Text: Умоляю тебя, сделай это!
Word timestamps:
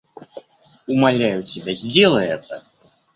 Умоляю 0.87 1.43
тебя, 1.43 1.75
сделай 1.75 2.25
это! 2.25 2.63